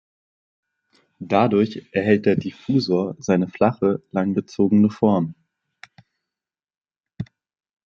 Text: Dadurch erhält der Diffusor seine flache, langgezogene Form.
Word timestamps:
Dadurch 1.19 1.87
erhält 1.91 2.25
der 2.25 2.35
Diffusor 2.35 3.15
seine 3.19 3.47
flache, 3.47 4.01
langgezogene 4.09 4.89
Form. 4.89 5.35